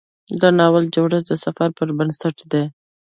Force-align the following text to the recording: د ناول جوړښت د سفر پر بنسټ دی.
د 0.41 0.41
ناول 0.57 0.85
جوړښت 0.95 1.27
د 1.29 1.33
سفر 1.45 1.69
پر 1.77 1.87
بنسټ 1.97 2.37
دی. 2.51 2.63